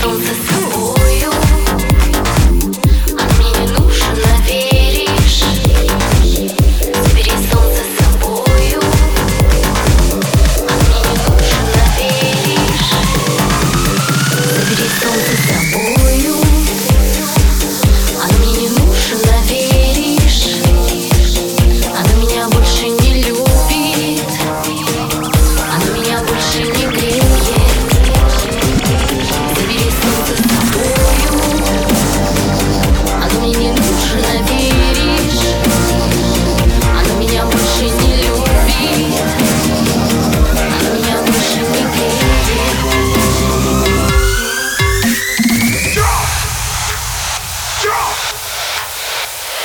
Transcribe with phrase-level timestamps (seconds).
[0.00, 0.49] souls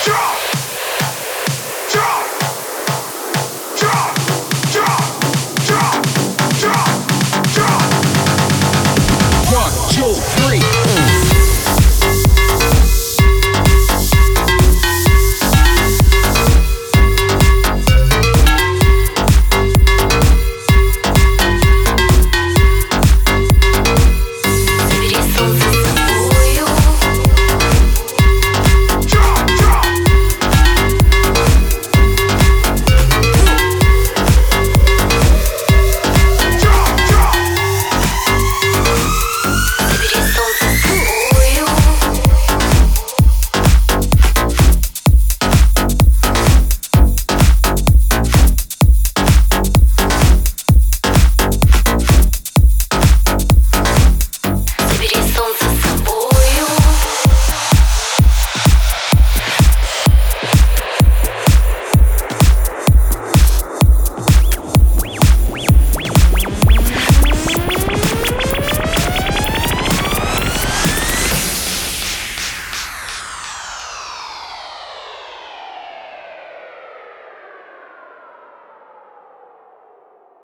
[0.05, 0.44] drop!